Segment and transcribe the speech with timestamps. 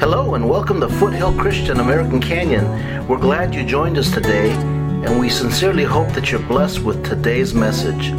[0.00, 3.06] Hello and welcome to Foothill Christian American Canyon.
[3.06, 7.52] We're glad you joined us today, and we sincerely hope that you're blessed with today's
[7.52, 8.10] message.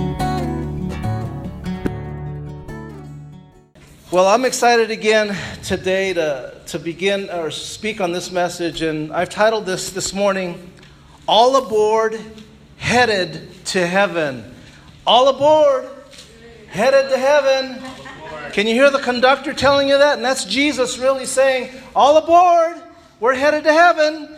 [4.11, 9.29] Well, I'm excited again today to, to begin or speak on this message, and I've
[9.29, 10.71] titled this this morning,
[11.27, 12.21] All Aboard,
[12.77, 14.53] Headed to Heaven.
[15.07, 15.89] All aboard,
[16.67, 17.81] headed to heaven.
[18.53, 20.17] Can you hear the conductor telling you that?
[20.17, 22.81] And that's Jesus really saying, All aboard,
[23.21, 24.35] we're headed to heaven.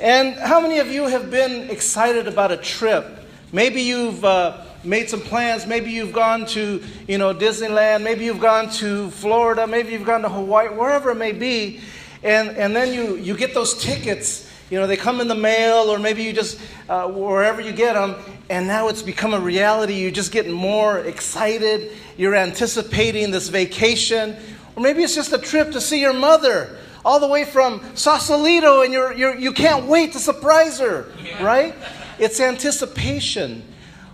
[0.00, 3.06] And how many of you have been excited about a trip?
[3.52, 5.66] Maybe you've uh, made some plans.
[5.66, 8.02] Maybe you've gone to, you know, Disneyland.
[8.02, 9.66] Maybe you've gone to Florida.
[9.66, 11.80] Maybe you've gone to Hawaii, wherever it may be.
[12.22, 14.50] And, and then you, you get those tickets.
[14.72, 16.58] You know, they come in the mail, or maybe you just,
[16.88, 18.14] uh, wherever you get them,
[18.48, 19.96] and now it's become a reality.
[19.96, 21.92] You're just getting more excited.
[22.16, 24.34] You're anticipating this vacation.
[24.74, 28.80] Or maybe it's just a trip to see your mother all the way from Sausalito,
[28.80, 31.44] and you're, you're, you can't wait to surprise her, yeah.
[31.44, 31.74] right?
[32.18, 33.62] It's anticipation.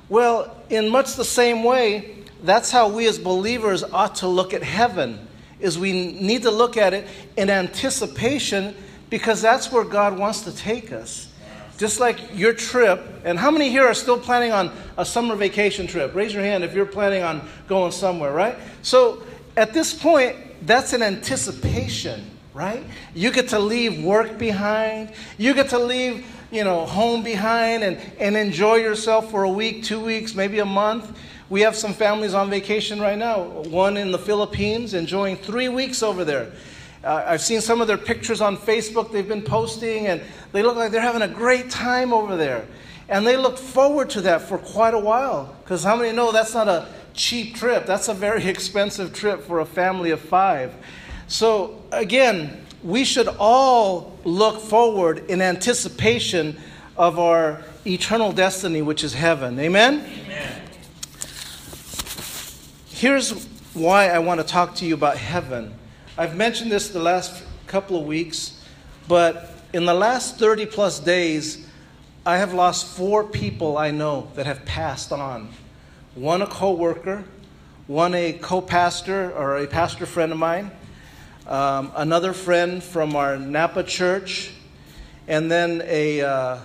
[0.09, 4.65] Well, in much the same way, that's how we as believers ought to look at
[4.65, 5.25] heaven.
[5.61, 7.07] Is we need to look at it
[7.37, 8.75] in anticipation
[9.11, 11.29] because that's where God wants to take us.
[11.79, 15.87] Just like your trip, and how many here are still planning on a summer vacation
[15.87, 16.13] trip?
[16.13, 18.57] Raise your hand if you're planning on going somewhere, right?
[18.83, 19.23] So
[19.57, 22.83] at this point, that's an anticipation, right?
[23.15, 25.13] You get to leave work behind.
[25.37, 29.85] You get to leave, you know, home behind and, and enjoy yourself for a week,
[29.85, 31.17] two weeks, maybe a month.
[31.49, 33.43] We have some families on vacation right now.
[33.43, 36.51] One in the Philippines, enjoying three weeks over there.
[37.09, 40.21] Uh, I've seen some of their pictures on Facebook they've been posting, and
[40.53, 42.67] they look like they're having a great time over there.
[43.09, 45.57] And they looked forward to that for quite a while.
[45.65, 47.87] Because how many know that's not a cheap trip?
[47.87, 50.75] That's a very expensive trip for a family of five.
[51.29, 56.59] So, again, we should all look forward in anticipation
[56.95, 59.59] of our eternal destiny, which is heaven.
[59.59, 60.05] Amen?
[60.27, 60.63] Amen.
[62.91, 65.78] Here's why I want to talk to you about heaven.
[66.21, 68.61] I've mentioned this the last couple of weeks,
[69.07, 71.65] but in the last 30 plus days,
[72.27, 75.49] I have lost four people I know that have passed on.
[76.17, 77.23] One a co-worker,
[77.87, 80.73] one a co-pastor or a pastor friend of mine,
[81.47, 84.51] um, another friend from our Napa church,
[85.29, 86.59] and then a, uh,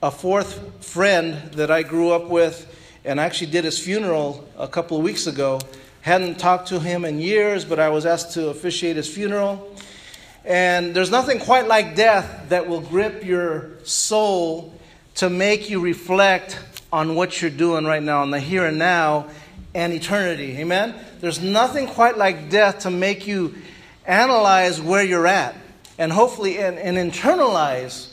[0.00, 2.72] a fourth friend that I grew up with
[3.04, 5.58] and actually did his funeral a couple of weeks ago.
[6.02, 9.74] Hadn't talked to him in years, but I was asked to officiate his funeral.
[10.44, 14.78] And there's nothing quite like death that will grip your soul
[15.14, 16.58] to make you reflect
[16.92, 19.28] on what you're doing right now, in the here and now
[19.74, 20.58] and eternity.
[20.58, 20.94] Amen?
[21.20, 23.54] There's nothing quite like death to make you
[24.04, 25.54] analyze where you're at
[25.98, 28.12] and hopefully and, and internalize,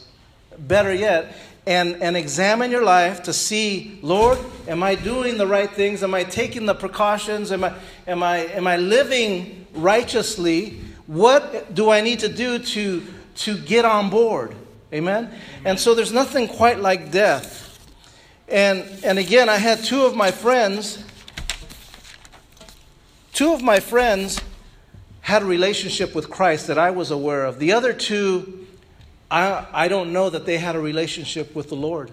[0.58, 1.36] better yet,
[1.70, 6.02] and, and examine your life to see, Lord, am I doing the right things?
[6.02, 7.52] Am I taking the precautions?
[7.52, 7.76] Am I,
[8.08, 10.80] am I, am I living righteously?
[11.06, 13.04] What do I need to do to,
[13.36, 14.56] to get on board?
[14.92, 15.32] Amen?
[15.64, 17.88] And so there's nothing quite like death.
[18.48, 21.04] And, and again, I had two of my friends,
[23.32, 24.42] two of my friends
[25.22, 27.60] had a relationship with Christ that I was aware of.
[27.60, 28.66] The other two
[29.32, 32.12] I, I don't know that they had a relationship with the Lord.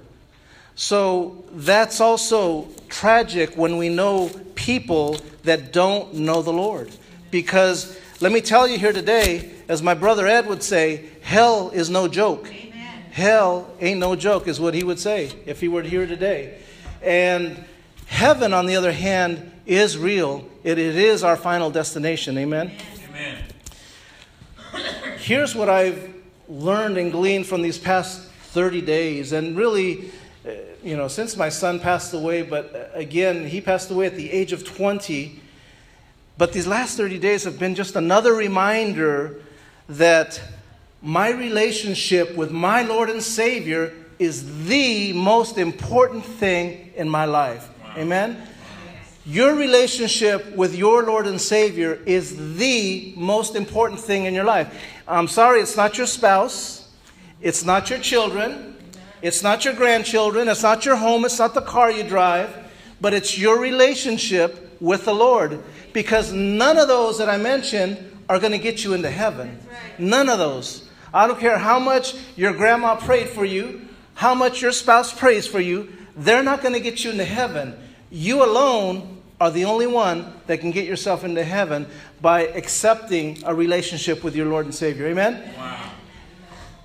[0.75, 6.91] So that's also tragic when we know people that don't know the Lord.
[7.31, 11.89] Because let me tell you here today, as my brother Ed would say, hell is
[11.89, 12.49] no joke.
[12.49, 13.03] Amen.
[13.11, 16.59] Hell ain't no joke, is what he would say if he were here today.
[17.03, 17.65] And
[18.07, 20.47] heaven, on the other hand, is real.
[20.63, 22.37] It, it is our final destination.
[22.37, 22.71] Amen?
[23.09, 23.45] Amen.
[25.19, 26.16] Here's what I've
[26.49, 29.33] learned and gleaned from these past 30 days.
[29.33, 30.11] And really,
[30.47, 30.53] uh,
[30.83, 34.31] you know, since my son passed away, but uh, again, he passed away at the
[34.31, 35.41] age of 20.
[36.39, 39.43] But these last 30 days have been just another reminder
[39.89, 40.41] that
[41.03, 47.69] my relationship with my Lord and Savior is the most important thing in my life.
[47.83, 47.95] Wow.
[47.99, 48.49] Amen?
[49.29, 54.73] Your relationship with your Lord and Savior is the most important thing in your life.
[55.09, 56.89] I'm sorry, it's not your spouse,
[57.41, 58.77] it's not your children,
[59.23, 62.71] it's not your grandchildren, it's not your home, it's not the car you drive,
[63.01, 65.61] but it's your relationship with the Lord.
[65.93, 67.99] Because none of those that I mentioned
[68.29, 69.59] are going to get you into heaven.
[69.99, 70.89] None of those.
[71.13, 75.49] I don't care how much your grandma prayed for you, how much your spouse prays
[75.49, 77.77] for you, they're not going to get you into heaven.
[78.09, 81.87] You alone are the only one that can get yourself into heaven
[82.21, 85.07] by accepting a relationship with your Lord and Savior.
[85.07, 85.53] Amen?
[85.57, 85.91] Wow.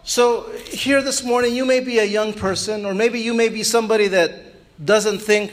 [0.03, 3.63] So, here this morning, you may be a young person, or maybe you may be
[3.63, 4.53] somebody that
[4.83, 5.51] doesn't think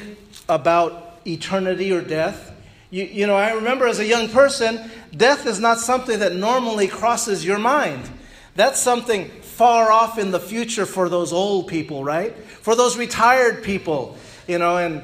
[0.49, 2.53] about eternity or death.
[2.91, 6.89] You, you know, I remember as a young person, death is not something that normally
[6.89, 8.09] crosses your mind.
[8.57, 12.35] That's something far off in the future for those old people, right?
[12.35, 14.17] For those retired people,
[14.47, 15.03] you know, and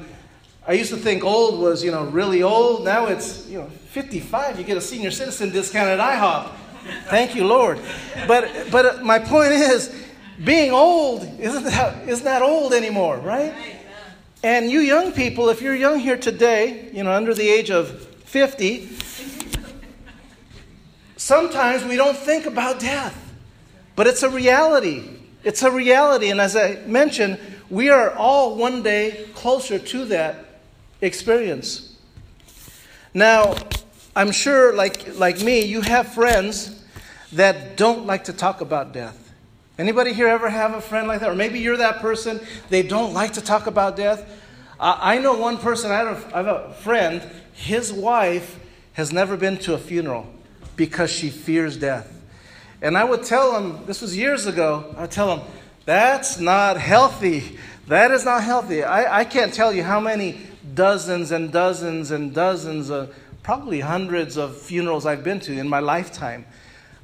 [0.67, 2.83] I used to think old was, you know, really old.
[2.83, 4.57] Now it's, you know, 55.
[4.57, 6.51] You get a senior citizen discount at IHOP.
[7.05, 7.79] Thank you, Lord.
[8.27, 9.93] But, but my point is,
[10.43, 13.53] being old isn't that, isn't that old anymore, right?
[14.43, 17.89] And you young people, if you're young here today, you know, under the age of
[18.25, 18.89] 50,
[21.15, 23.21] sometimes we don't think about death.
[23.95, 25.09] But it's a reality.
[25.43, 26.29] It's a reality.
[26.29, 27.39] And as I mentioned,
[27.69, 30.44] we are all one day closer to that
[31.05, 31.95] experience.
[33.13, 33.55] Now,
[34.15, 36.83] I'm sure, like, like me, you have friends
[37.33, 39.33] that don't like to talk about death.
[39.77, 41.29] Anybody here ever have a friend like that?
[41.29, 44.23] Or maybe you're that person, they don't like to talk about death.
[44.79, 47.21] Uh, I know one person, I have, a, I have a friend,
[47.53, 48.59] his wife
[48.93, 50.27] has never been to a funeral
[50.75, 52.11] because she fears death.
[52.81, 55.47] And I would tell him, this was years ago, I would tell him,
[55.85, 57.57] that's not healthy.
[57.87, 58.83] That is not healthy.
[58.83, 60.39] I, I can't tell you how many
[60.75, 65.79] dozens and dozens and dozens of, probably hundreds of funerals I've been to in my
[65.79, 66.45] lifetime.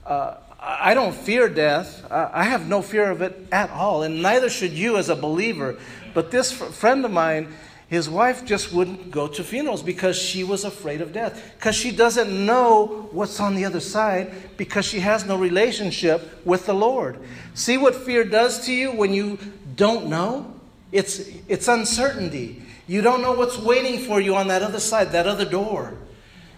[0.06, 2.06] Uh, I don't fear death.
[2.12, 5.80] I have no fear of it at all, and neither should you as a believer.
[6.14, 7.52] But this friend of mine,
[7.88, 11.54] his wife just wouldn't go to funerals because she was afraid of death.
[11.58, 16.68] Because she doesn't know what's on the other side because she has no relationship with
[16.68, 17.18] the Lord.
[17.56, 19.40] See what fear does to you when you
[19.76, 20.54] don't know?
[20.92, 22.62] It's, it's uncertainty.
[22.92, 25.94] You don't know what's waiting for you on that other side, that other door.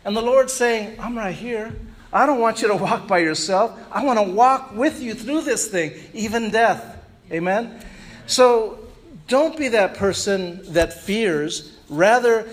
[0.03, 1.75] And the Lord's saying, I'm right here.
[2.11, 3.79] I don't want you to walk by yourself.
[3.91, 7.05] I want to walk with you through this thing, even death.
[7.31, 7.79] Amen?
[8.25, 8.79] So
[9.27, 11.77] don't be that person that fears.
[11.87, 12.49] Rather,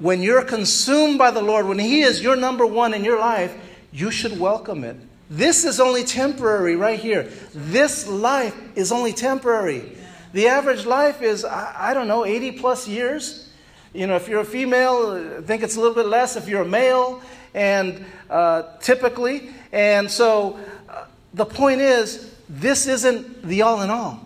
[0.00, 3.54] when you're consumed by the Lord, when He is your number one in your life,
[3.92, 4.96] you should welcome it.
[5.30, 7.30] This is only temporary right here.
[7.54, 9.96] This life is only temporary.
[10.32, 13.50] The average life is, I, I don't know, 80 plus years.
[13.92, 16.62] You know, if you're a female, I think it's a little bit less if you're
[16.62, 19.50] a male, and uh, typically.
[19.72, 20.58] And so
[20.88, 24.20] uh, the point is, this isn't the all in all.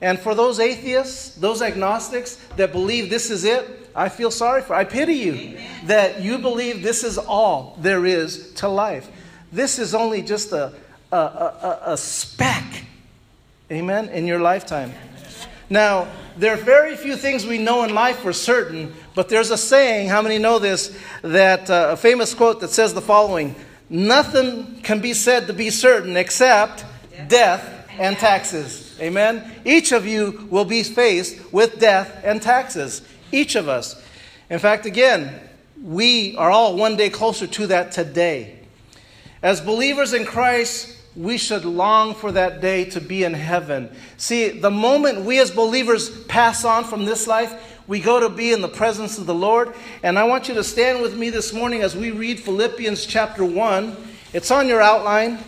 [0.00, 4.74] And for those atheists, those agnostics that believe this is it, I feel sorry for.
[4.74, 5.86] I pity you Amen.
[5.86, 9.10] that you believe this is all there is to life.
[9.50, 10.72] This is only just a,
[11.10, 12.84] a, a, a speck,
[13.72, 14.92] amen, in your lifetime.
[15.70, 19.58] Now, there are very few things we know in life for certain, but there's a
[19.58, 23.54] saying, how many know this, that uh, a famous quote that says the following
[23.90, 26.84] Nothing can be said to be certain except
[27.26, 28.96] death and taxes.
[29.00, 29.50] Amen?
[29.64, 33.02] Each of you will be faced with death and taxes.
[33.32, 34.02] Each of us.
[34.50, 35.40] In fact, again,
[35.82, 38.58] we are all one day closer to that today.
[39.42, 43.90] As believers in Christ, we should long for that day to be in heaven.
[44.16, 48.52] See, the moment we as believers pass on from this life, we go to be
[48.52, 49.74] in the presence of the Lord.
[50.02, 53.44] And I want you to stand with me this morning as we read Philippians chapter
[53.44, 53.96] 1.
[54.32, 55.38] It's on your outline,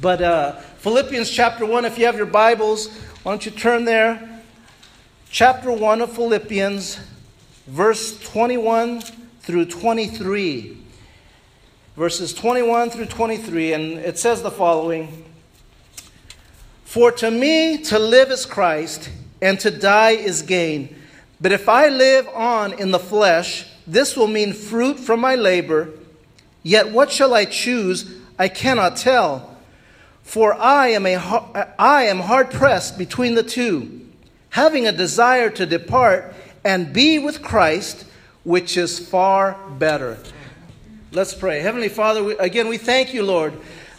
[0.00, 4.42] but uh, Philippians chapter 1, if you have your Bibles, why don't you turn there?
[5.30, 7.00] Chapter 1 of Philippians,
[7.66, 9.00] verse 21
[9.40, 10.85] through 23
[11.96, 15.24] verses 21 through 23, and it says the following
[16.84, 19.10] For to me to live is Christ,
[19.40, 20.94] and to die is gain.
[21.40, 25.90] But if I live on in the flesh, this will mean fruit from my labor.
[26.62, 28.14] Yet what shall I choose?
[28.38, 29.56] I cannot tell.
[30.22, 34.06] For I am, a, I am hard pressed between the two,
[34.50, 36.34] having a desire to depart
[36.64, 38.04] and be with Christ,
[38.42, 40.18] which is far better.
[41.16, 41.60] Let's pray.
[41.60, 43.54] Heavenly Father, we, again, we thank you, Lord,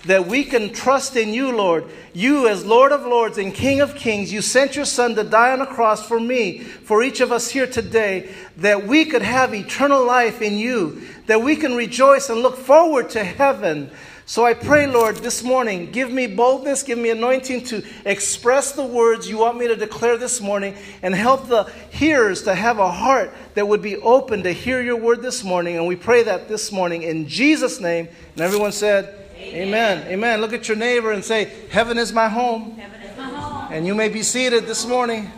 [0.06, 1.86] that we can trust in you, Lord.
[2.14, 5.52] You, as Lord of Lords and King of Kings, you sent your Son to die
[5.52, 9.56] on a cross for me, for each of us here today, that we could have
[9.56, 13.90] eternal life in you, that we can rejoice and look forward to heaven.
[14.30, 18.84] So I pray, Lord, this morning, give me boldness, give me anointing to express the
[18.84, 22.92] words you want me to declare this morning, and help the hearers to have a
[22.92, 25.78] heart that would be open to hear your word this morning.
[25.78, 28.10] And we pray that this morning in Jesus' name.
[28.34, 30.00] And everyone said, Amen.
[30.00, 30.08] Amen.
[30.12, 30.42] Amen.
[30.42, 32.72] Look at your neighbor and say, Heaven is my home.
[32.72, 33.72] Heaven is my home.
[33.72, 35.32] And you may be seated this morning.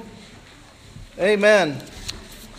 [1.19, 1.79] Amen.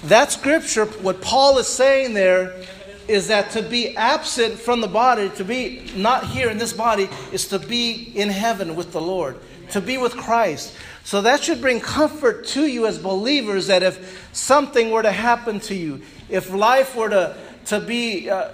[0.04, 2.62] That scripture, what Paul is saying there,
[3.10, 7.08] is that to be absent from the body, to be not here in this body,
[7.32, 9.36] is to be in heaven with the Lord,
[9.70, 10.74] to be with Christ.
[11.02, 15.58] So that should bring comfort to you as believers that if something were to happen
[15.60, 17.36] to you, if life were to,
[17.66, 18.52] to be uh,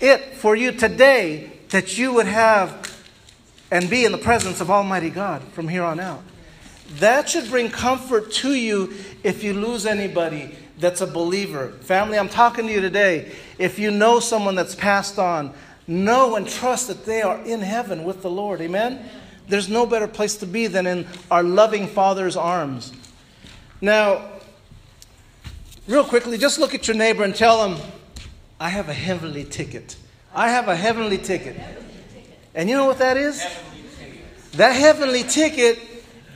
[0.00, 2.92] it for you today, that you would have
[3.70, 6.22] and be in the presence of Almighty God from here on out.
[6.96, 11.70] That should bring comfort to you if you lose anybody that's a believer.
[11.80, 13.32] Family, I'm talking to you today.
[13.58, 15.54] If you know someone that's passed on,
[15.86, 18.60] know and trust that they are in heaven with the Lord.
[18.60, 19.08] Amen?
[19.48, 22.92] There's no better place to be than in our loving Father's arms.
[23.80, 24.30] Now,
[25.88, 27.80] real quickly, just look at your neighbor and tell him,
[28.60, 29.96] I have a heavenly ticket.
[30.34, 31.56] I have a heavenly ticket.
[32.54, 33.42] And you know what that is?
[34.52, 35.78] That heavenly ticket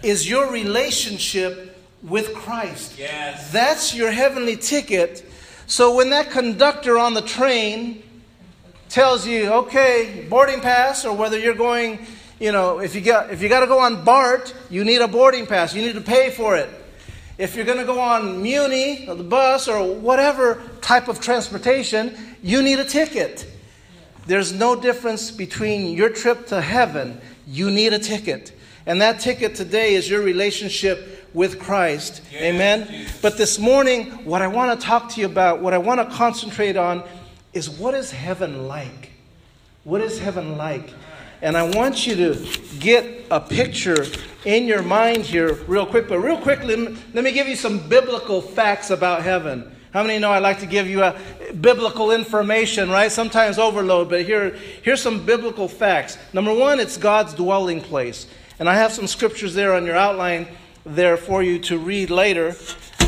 [0.02, 1.67] is your relationship
[2.02, 2.98] with Christ.
[2.98, 3.52] Yes.
[3.52, 5.24] That's your heavenly ticket.
[5.66, 8.02] So when that conductor on the train
[8.88, 12.06] tells you, okay, boarding pass, or whether you're going,
[12.40, 15.08] you know, if you got if you got to go on BART, you need a
[15.08, 15.74] boarding pass.
[15.74, 16.70] You need to pay for it.
[17.36, 22.16] If you're going to go on Muni, or the bus, or whatever type of transportation,
[22.42, 23.46] you need a ticket.
[24.26, 27.20] There's no difference between your trip to heaven.
[27.46, 28.52] You need a ticket.
[28.86, 32.22] And that ticket today is your relationship with Christ.
[32.34, 32.88] Amen.
[32.88, 33.20] Jesus.
[33.20, 36.16] But this morning, what I want to talk to you about, what I want to
[36.16, 37.02] concentrate on,
[37.52, 39.12] is what is heaven like?
[39.84, 40.92] What is heaven like?
[41.40, 44.04] And I want you to get a picture
[44.44, 46.08] in your mind here, real quick.
[46.08, 46.76] But real quickly,
[47.14, 49.74] let me give you some biblical facts about heaven.
[49.92, 51.16] How many know I like to give you a
[51.60, 53.10] biblical information, right?
[53.10, 54.50] Sometimes overload, but here,
[54.82, 56.18] here's some biblical facts.
[56.32, 58.26] Number one, it's God's dwelling place.
[58.58, 60.48] And I have some scriptures there on your outline
[60.84, 62.54] there for you to read later.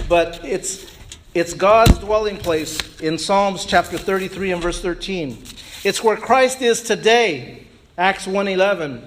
[0.09, 0.97] But it's,
[1.35, 5.43] it's God's dwelling place in Psalms chapter 33 and verse 13.
[5.85, 9.03] It's where Christ is today, Acts 1.11.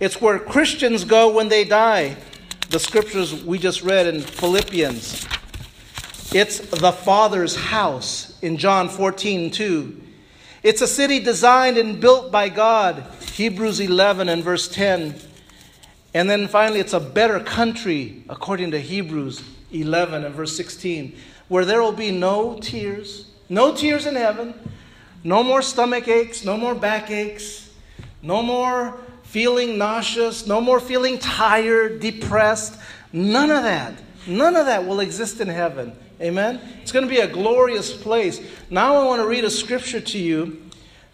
[0.00, 2.16] It's where Christians go when they die,
[2.70, 5.26] the scriptures we just read in Philippians.
[6.34, 10.00] It's the Father's house in John 14:2.
[10.62, 13.04] It's a city designed and built by God,
[13.34, 15.14] Hebrews 11 and verse 10.
[16.16, 21.14] And then finally, it's a better country, according to Hebrews 11 and verse 16,
[21.48, 24.54] where there will be no tears, no tears in heaven,
[25.24, 27.70] no more stomach aches, no more back aches,
[28.22, 32.80] no more feeling nauseous, no more feeling tired, depressed.
[33.12, 33.92] None of that.
[34.26, 35.94] None of that will exist in heaven.
[36.18, 36.62] Amen?
[36.80, 38.40] It's going to be a glorious place.
[38.70, 40.62] Now I want to read a scripture to you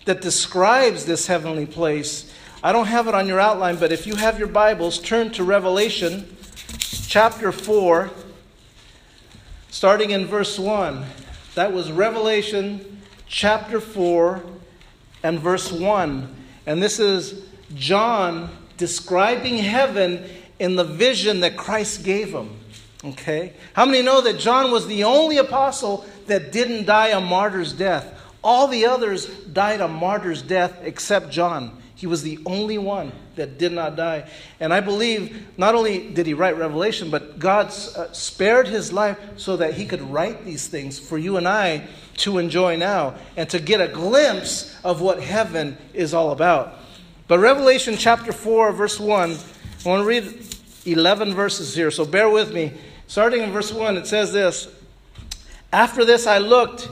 [0.05, 2.33] that describes this heavenly place.
[2.65, 5.43] I don't have it on your outline, but if you have your Bibles, turn to
[5.43, 6.37] Revelation
[7.09, 8.09] chapter 4,
[9.69, 11.05] starting in verse 1.
[11.57, 14.45] That was Revelation chapter 4
[15.25, 16.33] and verse 1.
[16.65, 20.25] And this is John describing heaven
[20.61, 22.61] in the vision that Christ gave him.
[23.05, 23.55] Okay?
[23.73, 28.21] How many know that John was the only apostle that didn't die a martyr's death?
[28.45, 31.82] All the others died a martyr's death except John.
[32.03, 34.29] He was the only one that did not die.
[34.59, 39.17] And I believe not only did he write Revelation, but God uh, spared his life
[39.37, 43.49] so that he could write these things for you and I to enjoy now and
[43.51, 46.75] to get a glimpse of what heaven is all about.
[47.29, 50.45] But Revelation chapter 4, verse 1, I want to read
[50.85, 52.73] 11 verses here, so bear with me.
[53.07, 54.67] Starting in verse 1, it says this
[55.73, 56.89] After this I looked,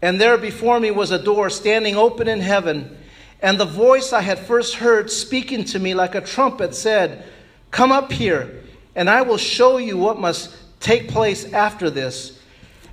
[0.00, 2.98] and there before me was a door standing open in heaven.
[3.44, 7.26] And the voice I had first heard speaking to me like a trumpet said,
[7.70, 8.62] Come up here,
[8.96, 12.40] and I will show you what must take place after this.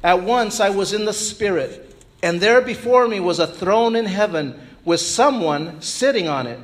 [0.04, 4.04] At once I was in the Spirit, and there before me was a throne in
[4.04, 6.60] heaven with someone sitting on it.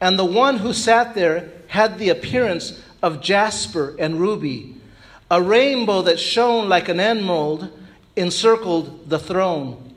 [0.00, 4.76] And the one who sat there had the appearance of jasper and ruby.
[5.28, 7.68] A rainbow that shone like an emerald
[8.14, 9.87] encircled the throne.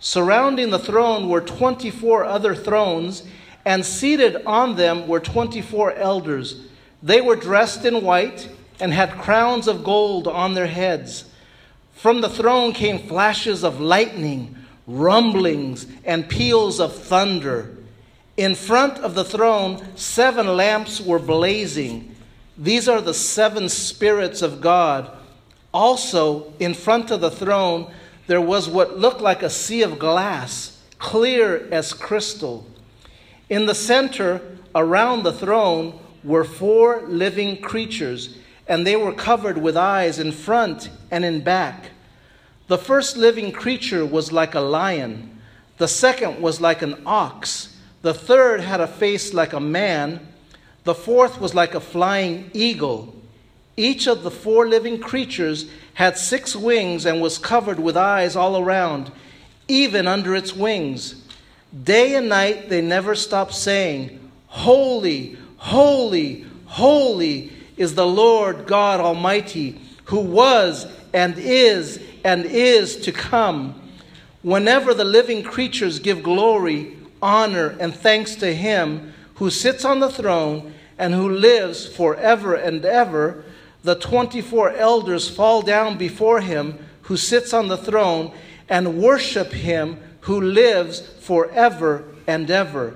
[0.00, 3.22] Surrounding the throne were 24 other thrones,
[3.66, 6.62] and seated on them were 24 elders.
[7.02, 8.48] They were dressed in white
[8.80, 11.24] and had crowns of gold on their heads.
[11.92, 17.76] From the throne came flashes of lightning, rumblings, and peals of thunder.
[18.38, 22.16] In front of the throne, seven lamps were blazing.
[22.56, 25.10] These are the seven spirits of God.
[25.74, 27.92] Also, in front of the throne,
[28.30, 32.64] there was what looked like a sea of glass, clear as crystal.
[33.48, 34.40] In the center,
[34.72, 40.90] around the throne, were four living creatures, and they were covered with eyes in front
[41.10, 41.90] and in back.
[42.68, 45.40] The first living creature was like a lion,
[45.78, 50.20] the second was like an ox, the third had a face like a man,
[50.84, 53.12] the fourth was like a flying eagle.
[53.80, 58.60] Each of the four living creatures had six wings and was covered with eyes all
[58.60, 59.10] around,
[59.68, 61.24] even under its wings.
[61.82, 69.80] Day and night they never stopped saying, Holy, holy, holy is the Lord God Almighty,
[70.04, 73.80] who was and is and is to come.
[74.42, 80.10] Whenever the living creatures give glory, honor, and thanks to Him who sits on the
[80.10, 83.42] throne and who lives forever and ever,
[83.82, 88.32] the 24 elders fall down before Him who sits on the throne
[88.68, 92.94] and worship Him who lives forever and ever.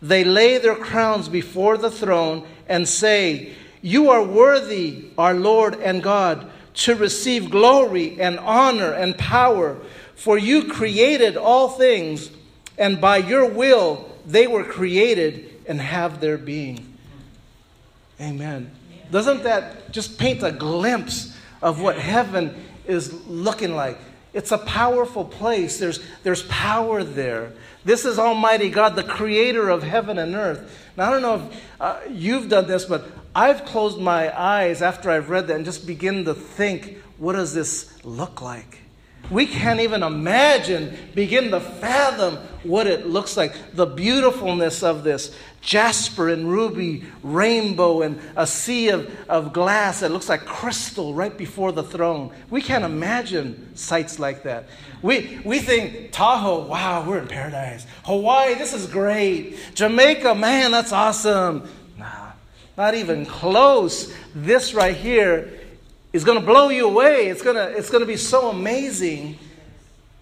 [0.00, 6.02] They lay their crowns before the throne and say, You are worthy, our Lord and
[6.02, 9.76] God, to receive glory and honor and power,
[10.14, 12.30] for you created all things,
[12.78, 16.96] and by your will they were created and have their being.
[18.20, 18.70] Amen.
[19.10, 22.54] Doesn't that just paint a glimpse of what heaven
[22.86, 23.98] is looking like?
[24.32, 25.78] It's a powerful place.
[25.78, 27.52] There's, there's power there.
[27.84, 30.90] This is Almighty God, the creator of heaven and earth.
[30.96, 35.10] Now, I don't know if uh, you've done this, but I've closed my eyes after
[35.10, 38.78] I've read that and just begin to think, what does this look like?
[39.30, 45.34] We can't even imagine, begin to fathom what it looks like, the beautifulness of this
[45.60, 51.36] jasper and ruby, rainbow, and a sea of, of glass that looks like crystal right
[51.36, 52.32] before the throne.
[52.50, 54.68] We can't imagine sights like that.
[55.02, 57.86] We, we think Tahoe, wow, we're in paradise.
[58.04, 59.58] Hawaii, this is great.
[59.74, 61.68] Jamaica, man, that's awesome.
[61.98, 62.32] Nah,
[62.76, 64.12] not even close.
[64.34, 65.59] This right here
[66.12, 67.28] is going to blow you away.
[67.28, 69.38] It's going to, it's going to be so amazing.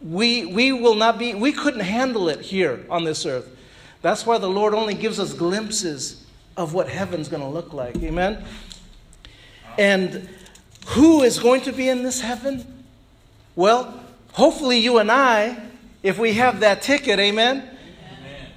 [0.00, 3.57] We, we will not be, we couldn't handle it here on this earth.
[4.02, 6.25] That's why the Lord only gives us glimpses
[6.57, 7.97] of what heaven's going to look like.
[7.97, 8.45] Amen?
[9.76, 10.29] And
[10.88, 12.85] who is going to be in this heaven?
[13.57, 15.57] Well, hopefully you and I,
[16.03, 17.68] if we have that ticket, amen?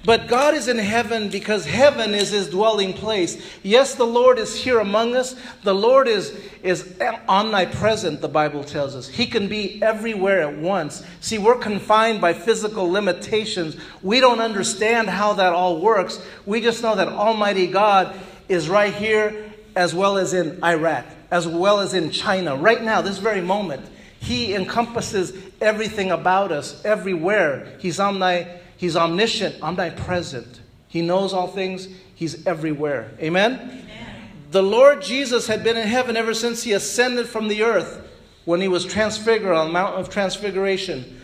[0.04, 3.40] But God is in heaven because heaven is his dwelling place.
[3.62, 5.36] Yes, the Lord is here among us.
[5.62, 9.06] The Lord is, is omnipresent, the Bible tells us.
[9.06, 11.04] He can be everywhere at once.
[11.20, 13.76] See, we're confined by physical limitations.
[14.02, 16.20] We don't understand how that all works.
[16.46, 18.16] We just know that Almighty God
[18.48, 22.56] is right here as well as in Iraq, as well as in China.
[22.56, 23.86] Right now, this very moment,
[24.18, 27.78] He encompasses everything about us, everywhere.
[27.78, 30.60] He's omnipresent He's omniscient, omnipresent.
[30.88, 31.86] He knows all things.
[32.16, 33.12] He's everywhere.
[33.20, 33.52] Amen?
[33.52, 34.28] Amen?
[34.50, 38.04] The Lord Jesus had been in heaven ever since he ascended from the earth
[38.44, 41.20] when he was transfigured on the mountain of transfiguration.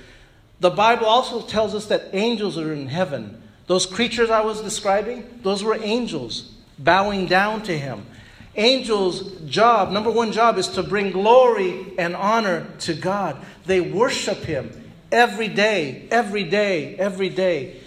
[0.60, 3.42] The Bible also tells us that angels are in heaven.
[3.66, 8.06] Those creatures I was describing, those were angels bowing down to him.
[8.54, 13.36] Angels' job, number one job, is to bring glory and honor to God.
[13.66, 14.70] They worship him.
[15.10, 17.80] Every day, every day, every day.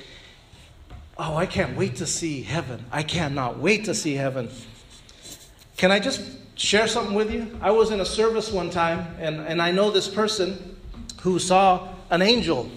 [1.18, 2.84] Oh, I can't wait to see heaven.
[2.92, 4.50] I cannot wait to see heaven.
[5.78, 6.22] Can I just
[6.56, 7.60] share something with you?
[7.62, 10.78] I was in a service one time, and, and I know this person
[11.22, 12.70] who saw an angel.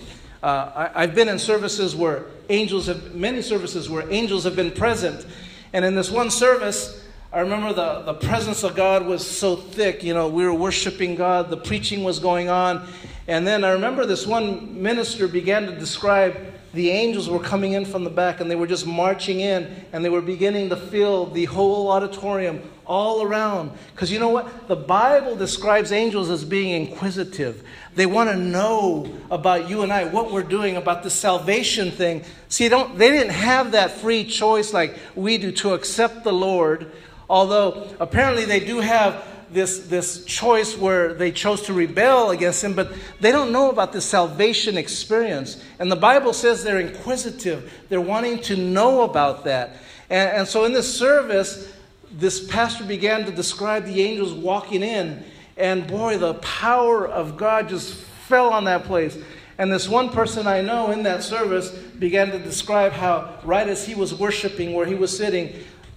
[0.42, 4.72] Uh, I, I've been in services where angels have, many services where angels have been
[4.72, 5.26] present.
[5.72, 7.03] And in this one service,
[7.34, 10.04] I remember the, the presence of God was so thick.
[10.04, 12.86] You know, we were worshiping God, the preaching was going on,
[13.26, 16.36] and then I remember this one minister began to describe
[16.74, 20.04] the angels were coming in from the back and they were just marching in and
[20.04, 23.72] they were beginning to fill the whole auditorium all around.
[23.92, 24.68] Because you know what?
[24.68, 27.64] The Bible describes angels as being inquisitive.
[27.96, 32.24] They want to know about you and I, what we're doing about the salvation thing.
[32.48, 36.92] See, don't, they didn't have that free choice like we do to accept the Lord,
[37.28, 42.74] although apparently they do have this, this choice where they chose to rebel against him,
[42.74, 45.62] but they don't know about the salvation experience.
[45.78, 49.76] And the Bible says they're inquisitive, they're wanting to know about that.
[50.10, 51.72] And, and so in this service,
[52.12, 55.24] this pastor began to describe the angels walking in,
[55.56, 59.16] and boy, the power of God just fell on that place.
[59.56, 63.86] And this one person I know in that service began to describe how, right as
[63.86, 65.54] he was worshiping where he was sitting,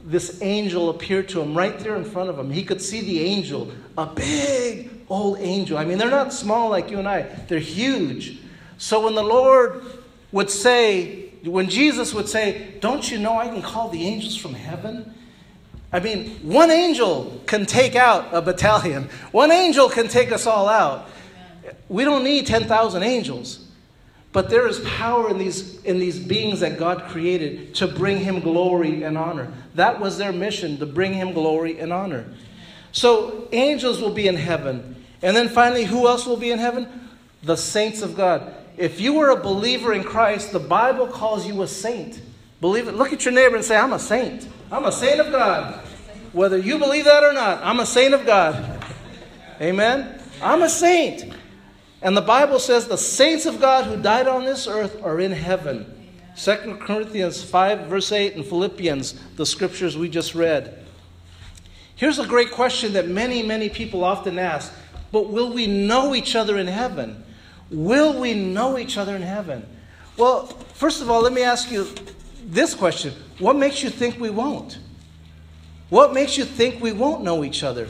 [0.07, 2.49] this angel appeared to him right there in front of him.
[2.49, 5.77] He could see the angel, a big old angel.
[5.77, 8.39] I mean, they're not small like you and I, they're huge.
[8.77, 9.83] So when the Lord
[10.31, 14.53] would say, when Jesus would say, Don't you know I can call the angels from
[14.53, 15.13] heaven?
[15.91, 20.69] I mean, one angel can take out a battalion, one angel can take us all
[20.69, 21.09] out.
[21.89, 23.66] We don't need 10,000 angels.
[24.33, 28.39] But there is power in these, in these beings that God created to bring Him
[28.39, 29.51] glory and honor.
[29.75, 32.25] That was their mission, to bring Him glory and honor.
[32.91, 34.95] So angels will be in heaven.
[35.21, 37.09] And then finally, who else will be in heaven?
[37.43, 38.53] The saints of God.
[38.77, 42.21] If you are a believer in Christ, the Bible calls you a saint.
[42.61, 42.93] Believe it.
[42.95, 44.47] Look at your neighbor and say, I'm a saint.
[44.71, 45.79] I'm a saint of God.
[46.33, 48.83] Whether you believe that or not, I'm a saint of God.
[49.61, 50.21] Amen?
[50.41, 51.33] I'm a saint.
[52.01, 55.31] And the Bible says the saints of God who died on this earth are in
[55.31, 55.93] heaven.
[56.37, 60.85] 2 Corinthians 5, verse 8, and Philippians, the scriptures we just read.
[61.95, 64.71] Here's a great question that many, many people often ask
[65.11, 67.23] But will we know each other in heaven?
[67.71, 69.65] Will we know each other in heaven?
[70.15, 71.87] Well, first of all, let me ask you
[72.45, 74.77] this question What makes you think we won't?
[75.89, 77.87] What makes you think we won't know each other?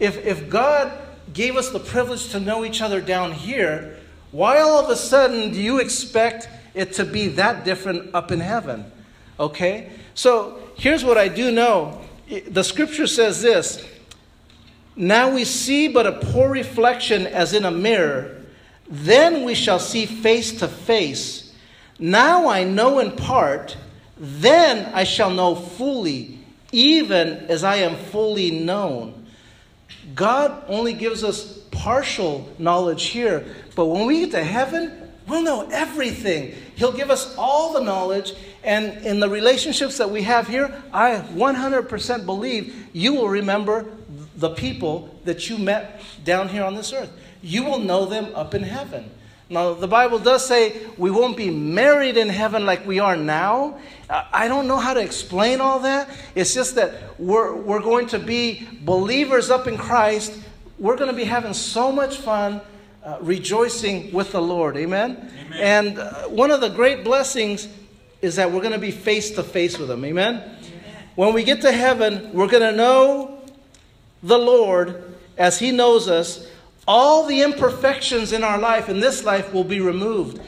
[0.00, 0.92] If, if God
[1.36, 3.98] gave us the privilege to know each other down here,
[4.32, 8.40] why all of a sudden do you expect it to be that different up in
[8.40, 8.90] heaven?
[9.38, 9.90] Okay?
[10.14, 12.00] So here's what I do know
[12.48, 13.86] the scripture says this
[14.96, 18.42] Now we see but a poor reflection as in a mirror,
[18.88, 21.54] then we shall see face to face.
[21.98, 23.76] Now I know in part,
[24.16, 26.38] then I shall know fully,
[26.72, 29.15] even as I am fully known.
[30.14, 33.44] God only gives us partial knowledge here,
[33.74, 36.54] but when we get to heaven, we'll know everything.
[36.76, 41.16] He'll give us all the knowledge, and in the relationships that we have here, I
[41.16, 43.86] 100% believe you will remember
[44.36, 47.10] the people that you met down here on this earth.
[47.42, 49.10] You will know them up in heaven.
[49.48, 53.78] Now, the Bible does say we won't be married in heaven like we are now.
[54.10, 56.10] I don't know how to explain all that.
[56.34, 60.36] It's just that we're, we're going to be believers up in Christ.
[60.78, 62.60] We're going to be having so much fun
[63.04, 64.76] uh, rejoicing with the Lord.
[64.76, 65.30] Amen?
[65.46, 65.60] Amen.
[65.60, 67.68] And uh, one of the great blessings
[68.22, 70.04] is that we're going to be face to face with Him.
[70.04, 70.34] Amen?
[70.34, 70.54] Amen?
[71.14, 73.42] When we get to heaven, we're going to know
[74.24, 76.48] the Lord as He knows us
[76.86, 80.40] all the imperfections in our life, in this life, will be removed.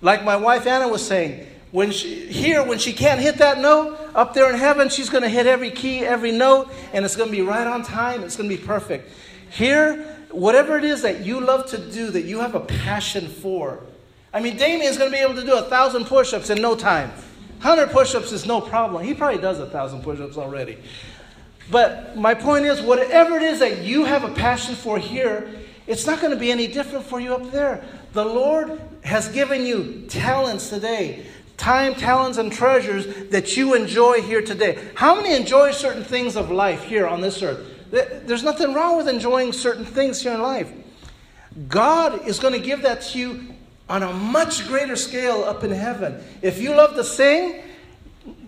[0.00, 3.98] Like my wife Anna was saying, when she, here, when she can't hit that note,
[4.14, 7.28] up there in heaven, she's going to hit every key, every note, and it's going
[7.28, 8.24] to be right on time.
[8.24, 9.10] It's going to be perfect.
[9.50, 13.80] Here, whatever it is that you love to do, that you have a passion for.
[14.32, 16.74] I mean, Damien's going to be able to do a thousand push ups in no
[16.74, 17.10] time.
[17.60, 19.04] 100 push ups is no problem.
[19.04, 20.78] He probably does a thousand push ups already.
[21.70, 25.50] But my point is, whatever it is that you have a passion for here,
[25.88, 27.82] it's not going to be any different for you up there.
[28.12, 34.40] The Lord has given you talents today time, talents, and treasures that you enjoy here
[34.40, 34.78] today.
[34.94, 37.66] How many enjoy certain things of life here on this earth?
[37.90, 40.72] There's nothing wrong with enjoying certain things here in life.
[41.68, 43.54] God is going to give that to you
[43.88, 46.22] on a much greater scale up in heaven.
[46.42, 47.62] If you love to sing,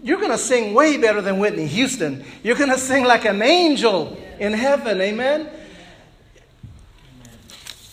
[0.03, 2.25] you're going to sing way better than Whitney Houston.
[2.43, 5.01] You're going to sing like an angel in heaven.
[5.01, 5.51] Amen?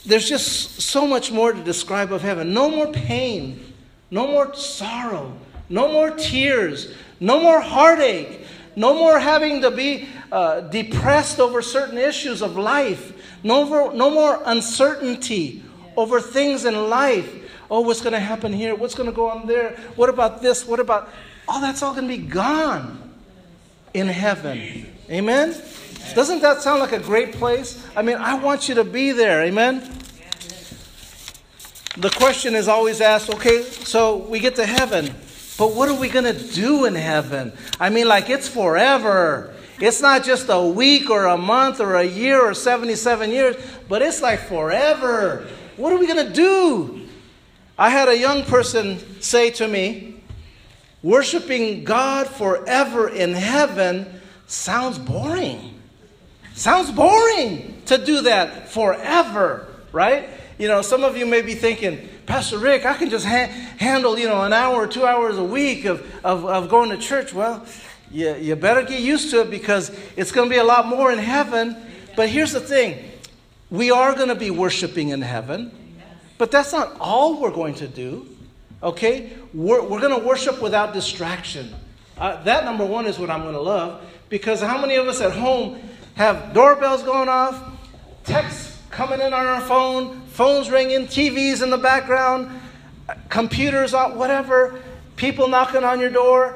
[0.07, 2.53] There's just so much more to describe of heaven.
[2.53, 3.73] No more pain,
[4.09, 5.37] no more sorrow,
[5.69, 11.97] no more tears, no more heartache, no more having to be uh, depressed over certain
[11.97, 15.63] issues of life, no more, no more uncertainty
[15.95, 17.33] over things in life.
[17.69, 18.75] Oh, what's going to happen here?
[18.75, 19.71] What's going to go on there?
[19.95, 20.65] What about this?
[20.65, 21.09] What about.
[21.49, 23.13] All that's all going to be gone
[23.93, 24.85] in heaven.
[25.09, 25.55] Amen?
[26.13, 27.85] Doesn't that sound like a great place?
[27.95, 29.43] I mean, I want you to be there.
[29.43, 29.96] Amen?
[31.97, 35.07] The question is always asked okay, so we get to heaven,
[35.57, 37.51] but what are we going to do in heaven?
[37.79, 39.55] I mean, like, it's forever.
[39.79, 43.55] It's not just a week or a month or a year or 77 years,
[43.89, 45.47] but it's like forever.
[45.75, 47.07] What are we going to do?
[47.79, 50.21] I had a young person say to me,
[51.01, 55.73] worshiping God forever in heaven sounds boring.
[56.53, 60.29] Sounds boring to do that forever, right?
[60.57, 64.17] You know, some of you may be thinking, Pastor Rick, I can just ha- handle,
[64.17, 67.33] you know, an hour or two hours a week of, of, of going to church.
[67.33, 67.63] Well,
[68.09, 71.11] you, you better get used to it because it's going to be a lot more
[71.11, 71.75] in heaven.
[72.15, 73.03] But here's the thing
[73.69, 75.71] we are going to be worshiping in heaven,
[76.37, 78.27] but that's not all we're going to do.
[78.81, 79.33] Okay?
[79.53, 81.73] We're, we're going to worship without distraction.
[82.17, 85.21] Uh, that number one is what I'm going to love because how many of us
[85.21, 85.79] at home
[86.15, 87.63] have doorbells going off,
[88.23, 92.61] texts coming in on our phone, phones ringing, TVs in the background,
[93.27, 94.79] computers on, whatever,
[95.15, 96.53] people knocking on your door.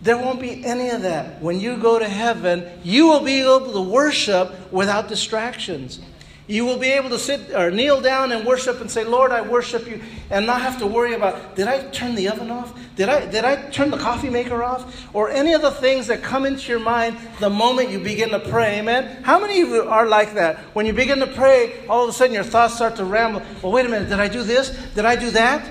[0.00, 1.42] There won't be any of that.
[1.42, 6.00] When you go to heaven, you will be able to worship without distractions.
[6.46, 9.40] You will be able to sit or kneel down and worship and say, Lord, I
[9.40, 12.78] worship you, and not have to worry about, did I turn the oven off?
[12.96, 15.08] Did I, did I turn the coffee maker off?
[15.14, 18.40] Or any of the things that come into your mind the moment you begin to
[18.40, 18.78] pray.
[18.78, 19.22] Amen?
[19.22, 20.58] How many of you are like that?
[20.74, 23.42] When you begin to pray, all of a sudden your thoughts start to ramble.
[23.62, 24.70] Well, wait a minute, did I do this?
[24.94, 25.66] Did I do that?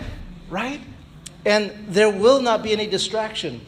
[0.49, 0.81] Right?
[1.45, 3.61] And there will not be any distraction.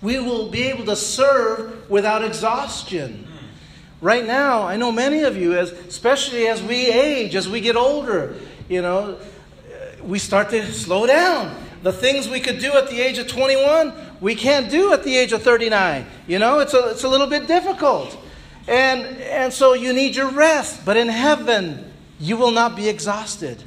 [0.00, 3.26] We will be able to serve without exhaustion.
[4.00, 7.76] Right now, I know many of you, as, especially as we age, as we get
[7.76, 8.34] older,
[8.68, 9.18] you know,
[10.02, 11.54] we start to slow down.
[11.82, 15.16] The things we could do at the age of 21, we can't do at the
[15.16, 16.06] age of 39.
[16.26, 18.16] You know, it's a, it's a little bit difficult.
[18.68, 20.84] And, and so you need your rest.
[20.84, 23.62] But in heaven, you will not be exhausted.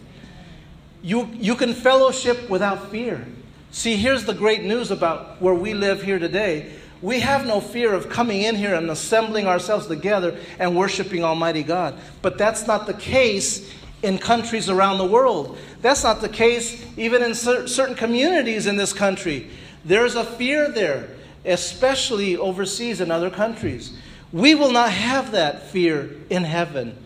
[1.04, 3.26] You, you can fellowship without fear.
[3.72, 6.72] See, here's the great news about where we live here today
[7.03, 11.61] we have no fear of coming in here and assembling ourselves together and worshiping Almighty
[11.61, 11.95] God.
[12.21, 13.69] But that's not the case
[14.01, 15.57] in countries around the world.
[15.81, 19.49] That's not the case even in certain communities in this country.
[19.83, 21.09] There's a fear there,
[21.43, 23.97] especially overseas in other countries.
[24.31, 26.97] We will not have that fear in heaven.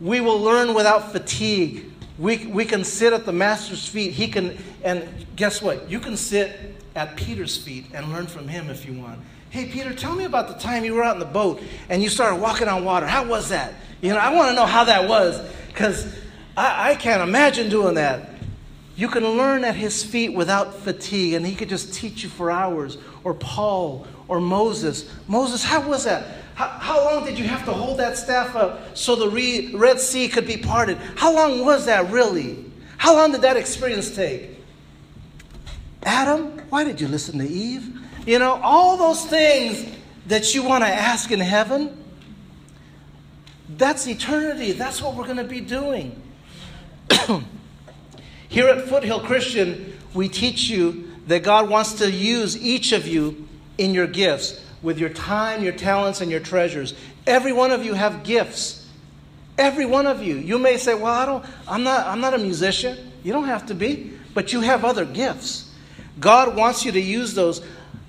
[0.00, 1.90] We will learn without fatigue.
[2.18, 4.12] We, we can sit at the Master's feet.
[4.12, 5.90] He can, and guess what?
[5.90, 9.20] You can sit at Peter's feet and learn from him if you want.
[9.50, 12.08] Hey, Peter, tell me about the time you were out in the boat and you
[12.08, 13.06] started walking on water.
[13.06, 13.74] How was that?
[14.00, 16.06] You know, I want to know how that was because
[16.56, 18.30] I, I can't imagine doing that.
[18.94, 22.50] You can learn at his feet without fatigue, and he could just teach you for
[22.50, 22.98] hours.
[23.24, 25.10] Or Paul or Moses.
[25.28, 26.41] Moses, how was that?
[26.54, 30.28] How, how long did you have to hold that staff up so the Red Sea
[30.28, 30.98] could be parted?
[31.16, 32.64] How long was that really?
[32.98, 34.50] How long did that experience take?
[36.02, 38.00] Adam, why did you listen to Eve?
[38.26, 39.86] You know, all those things
[40.26, 41.96] that you want to ask in heaven,
[43.76, 44.72] that's eternity.
[44.72, 46.20] That's what we're going to be doing.
[48.48, 53.48] Here at Foothill Christian, we teach you that God wants to use each of you
[53.78, 56.94] in your gifts with your time, your talents, and your treasures.
[57.26, 58.86] Every one of you have gifts.
[59.56, 60.36] Every one of you.
[60.36, 63.66] You may say, "Well, I don't I'm not I'm not a musician." You don't have
[63.66, 65.70] to be, but you have other gifts.
[66.18, 67.62] God wants you to use those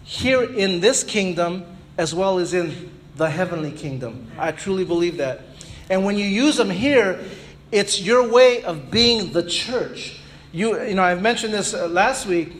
[0.03, 1.65] here in this kingdom
[1.97, 4.31] as well as in the heavenly kingdom.
[4.39, 5.41] I truly believe that.
[5.89, 7.23] And when you use them here,
[7.71, 10.19] it's your way of being the church.
[10.51, 12.53] You, you know, I've mentioned this uh, last week.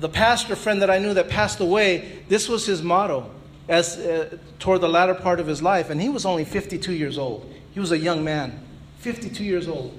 [0.00, 3.28] The pastor friend that I knew that passed away, this was his motto
[3.68, 7.18] as uh, toward the latter part of his life, and he was only 52 years
[7.18, 7.52] old.
[7.72, 8.60] He was a young man,
[9.00, 9.96] 52 years old.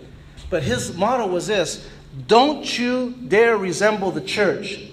[0.50, 1.88] But his motto was this
[2.28, 4.90] don't you dare resemble the church.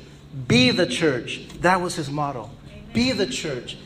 [0.47, 1.49] Be the church.
[1.61, 2.51] That was his motto.
[2.93, 3.79] Be the church.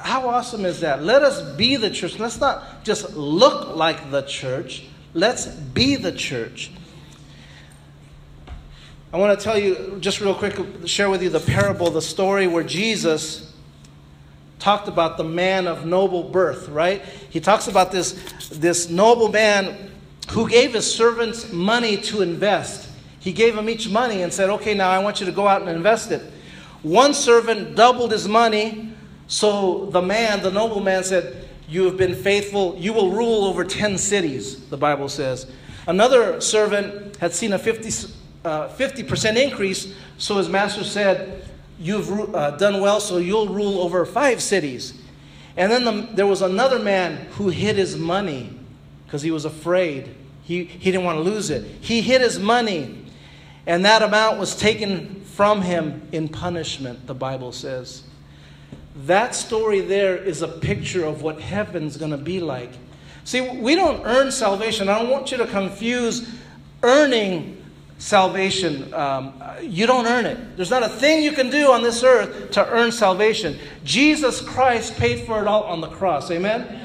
[0.00, 1.02] How awesome is that?
[1.02, 2.18] Let us be the church.
[2.18, 4.84] Let's not just look like the church.
[5.14, 6.70] Let's be the church.
[9.12, 12.46] I want to tell you, just real quick, share with you the parable, the story
[12.46, 13.47] where Jesus
[14.58, 17.02] talked about the man of noble birth, right?
[17.30, 18.12] He talks about this,
[18.50, 19.90] this noble man
[20.30, 22.88] who gave his servants money to invest.
[23.20, 25.62] He gave them each money and said, Okay, now I want you to go out
[25.62, 26.22] and invest it.
[26.82, 28.94] One servant doubled his money,
[29.26, 32.76] so the man, the noble man, said, You have been faithful.
[32.78, 35.50] You will rule over 10 cities, the Bible says.
[35.86, 38.12] Another servant had seen a 50,
[38.44, 41.44] uh, 50% increase, so his master said,
[41.78, 45.00] You've uh, done well, so you'll rule over five cities.
[45.56, 48.56] And then the, there was another man who hid his money
[49.06, 50.14] because he was afraid.
[50.42, 51.64] He, he didn't want to lose it.
[51.80, 53.04] He hid his money,
[53.66, 58.02] and that amount was taken from him in punishment, the Bible says.
[59.04, 62.72] That story there is a picture of what heaven's going to be like.
[63.24, 64.88] See, we don't earn salvation.
[64.88, 66.28] I don't want you to confuse
[66.82, 67.57] earning
[67.98, 68.92] salvation.
[68.94, 70.56] Um, you don't earn it.
[70.56, 73.58] There's not a thing you can do on this earth to earn salvation.
[73.84, 76.30] Jesus Christ paid for it all on the cross.
[76.30, 76.80] Amen?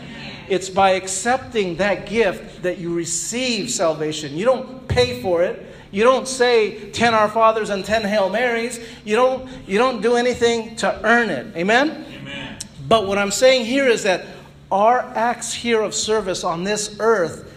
[0.50, 4.36] It's by accepting that gift that you receive salvation.
[4.36, 5.68] You don't pay for it.
[5.92, 8.80] You don't say 10 Our Fathers and 10 Hail Marys.
[9.06, 11.56] You don't, you don't do anything to earn it.
[11.56, 12.06] Amen?
[12.10, 12.58] Amen?
[12.88, 14.26] But what I'm saying here is that
[14.72, 17.52] our acts here of service on this earth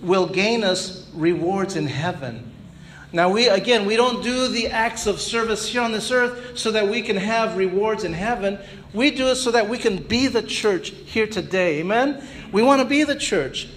[0.00, 2.51] will gain us rewards in heaven.
[3.12, 6.70] Now, we, again, we don't do the acts of service here on this earth so
[6.70, 8.58] that we can have rewards in heaven.
[8.94, 11.80] We do it so that we can be the church here today.
[11.80, 12.26] Amen?
[12.52, 13.68] We want to be the church.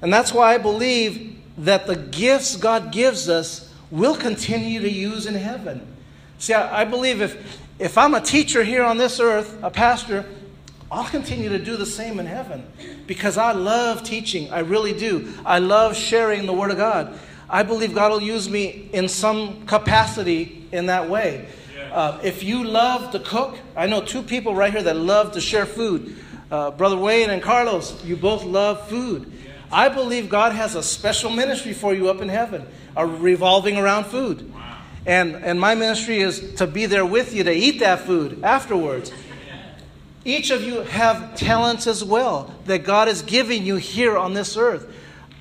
[0.00, 5.26] And that's why I believe that the gifts God gives us will continue to use
[5.26, 5.86] in heaven.
[6.38, 10.24] See, I, I believe if, if I'm a teacher here on this earth, a pastor,
[10.90, 12.66] I'll continue to do the same in heaven
[13.06, 14.50] because I love teaching.
[14.50, 15.32] I really do.
[15.44, 17.18] I love sharing the Word of God.
[17.52, 21.46] I believe God will use me in some capacity in that way.
[21.92, 25.40] Uh, if you love to cook, I know two people right here that love to
[25.42, 26.16] share food.
[26.50, 29.30] Uh, Brother Wayne and Carlos, you both love food.
[29.70, 34.04] I believe God has a special ministry for you up in heaven, a revolving around
[34.04, 34.50] food.
[35.04, 39.12] And, and my ministry is to be there with you to eat that food afterwards.
[40.24, 44.56] Each of you have talents as well that God is giving you here on this
[44.56, 44.86] earth.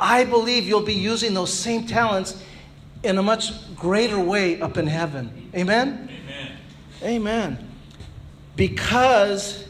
[0.02, 2.44] I believe you'll be using those same talents
[3.04, 5.52] in a much greater way up in heaven.
[5.56, 6.10] Amen?
[6.10, 6.58] Amen.
[7.04, 7.68] Amen.
[8.56, 9.64] Because,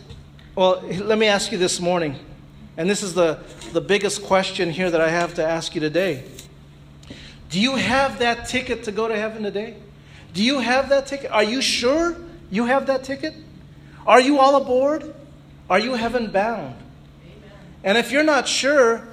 [0.55, 2.17] well, let me ask you this morning,
[2.77, 3.39] and this is the,
[3.73, 6.23] the biggest question here that I have to ask you today.
[7.49, 9.75] Do you have that ticket to go to heaven today?
[10.33, 11.29] Do you have that ticket?
[11.31, 12.15] Are you sure
[12.49, 13.33] you have that ticket?
[14.07, 15.13] Are you all aboard?
[15.69, 16.75] Are you heaven bound?
[17.21, 17.51] Amen.
[17.83, 19.07] And if you're not sure,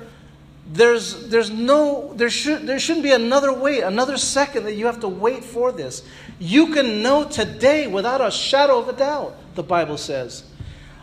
[0.69, 5.01] there's, there's no, there, should, there shouldn't be another wait, another second that you have
[5.01, 6.07] to wait for this.
[6.39, 10.45] You can know today without a shadow of a doubt, the Bible says.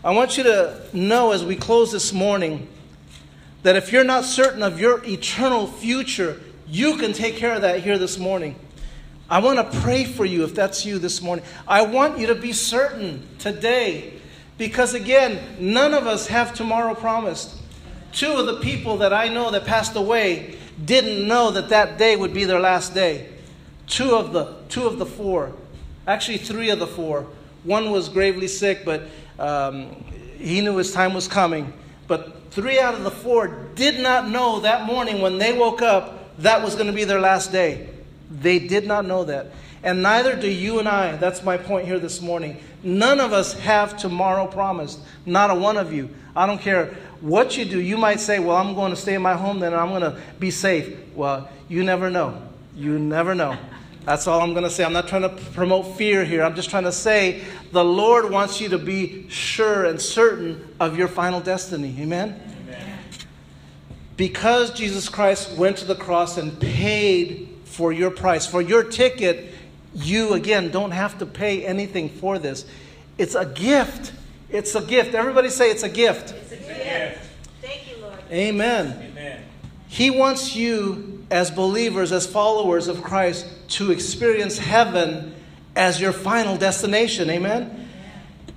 [0.04, 2.68] I want you to know as we close this morning
[3.64, 7.82] that if you're not certain of your eternal future, you can take care of that
[7.82, 8.56] here this morning.
[9.28, 11.44] I want to pray for you if that's you this morning.
[11.68, 14.14] I want you to be certain today
[14.60, 17.56] because, again, none of us have tomorrow promised.
[18.16, 22.16] Two of the people that I know that passed away didn't know that that day
[22.16, 23.30] would be their last day.
[23.88, 25.52] Two of the, two of the four,
[26.08, 27.28] actually, three of the four.
[27.66, 29.04] One was gravely sick, but
[29.38, 29.92] um,
[30.38, 31.74] he knew his time was coming.
[32.08, 36.38] But three out of the four did not know that morning when they woke up
[36.40, 37.90] that was going to be their last day.
[38.32, 39.52] They did not know that.
[39.84, 41.16] And neither do you and I.
[41.18, 42.58] That's my point here this morning.
[42.82, 45.00] None of us have tomorrow promised.
[45.26, 46.10] Not a one of you.
[46.36, 47.82] I don't care what you do.
[47.82, 50.20] You might say, Well, I'm going to stay in my home, then I'm going to
[50.40, 50.96] be safe.
[51.16, 52.42] Well, you never know.
[52.76, 53.58] You never know.
[54.06, 54.84] That's all I'm going to say.
[54.84, 56.44] I'm not trying to promote fear here.
[56.44, 60.96] I'm just trying to say the Lord wants you to be sure and certain of
[60.96, 61.96] your final destiny.
[62.00, 62.40] Amen?
[62.68, 63.00] Amen.
[64.16, 68.46] Because Jesus Christ went to the cross and paid for your price.
[68.46, 69.52] For your ticket,
[69.96, 72.66] you again don't have to pay anything for this.
[73.18, 74.14] It's a gift.
[74.50, 75.16] It's a gift.
[75.16, 76.34] Everybody say it's a gift.
[76.86, 77.28] It's.
[77.62, 78.20] Thank you, Lord.
[78.32, 79.12] Amen.
[79.12, 79.44] Amen.
[79.88, 85.34] He wants you, as believers, as followers of Christ, to experience heaven
[85.76, 87.30] as your final destination.
[87.30, 87.90] Amen.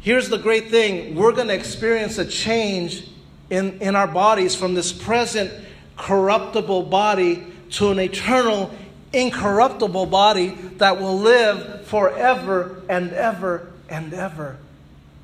[0.00, 3.08] Here's the great thing we're going to experience a change
[3.50, 5.52] in, in our bodies from this present
[5.96, 8.70] corruptible body to an eternal
[9.12, 14.56] incorruptible body that will live forever and ever and ever.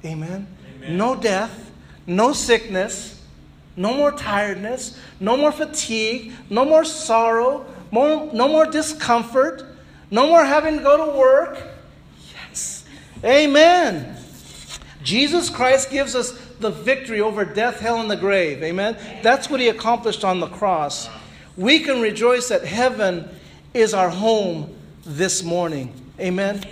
[0.05, 0.47] Amen?
[0.77, 0.97] Amen.
[0.97, 1.64] No death,
[2.07, 3.23] no sickness,
[3.77, 9.65] no more tiredness, no more fatigue, no more sorrow, more, no more discomfort,
[10.11, 11.59] no more having to go to work.
[12.33, 12.85] Yes.
[13.25, 14.17] Amen.
[15.03, 18.63] Jesus Christ gives us the victory over death, hell, and the grave.
[18.63, 18.97] Amen.
[19.23, 21.09] That's what he accomplished on the cross.
[21.57, 23.29] We can rejoice that heaven
[23.75, 25.93] is our home this morning.
[26.19, 26.63] Amen.